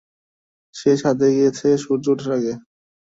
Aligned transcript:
সে 0.75 0.91
ছাদে 1.01 1.27
গিয়েছে 1.35 1.67
সূর্য 1.83 2.05
ওঠার 2.13 2.31
আগে। 2.37 2.53